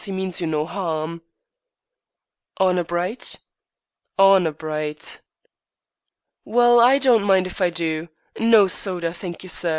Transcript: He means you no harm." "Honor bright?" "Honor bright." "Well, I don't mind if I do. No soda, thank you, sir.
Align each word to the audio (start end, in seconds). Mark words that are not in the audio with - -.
He 0.03 0.11
means 0.11 0.41
you 0.41 0.47
no 0.47 0.65
harm." 0.65 1.21
"Honor 2.57 2.83
bright?" 2.83 3.35
"Honor 4.17 4.51
bright." 4.51 5.21
"Well, 6.43 6.79
I 6.79 6.97
don't 6.97 7.23
mind 7.23 7.45
if 7.45 7.61
I 7.61 7.69
do. 7.69 8.09
No 8.39 8.67
soda, 8.67 9.13
thank 9.13 9.43
you, 9.43 9.49
sir. 9.49 9.69